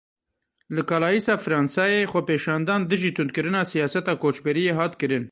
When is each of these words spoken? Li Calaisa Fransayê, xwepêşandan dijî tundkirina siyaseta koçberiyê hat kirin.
Li 0.75 0.83
Calaisa 0.89 1.35
Fransayê, 1.45 2.01
xwepêşandan 2.11 2.81
dijî 2.91 3.11
tundkirina 3.17 3.61
siyaseta 3.71 4.13
koçberiyê 4.23 4.73
hat 4.79 4.93
kirin. 5.01 5.23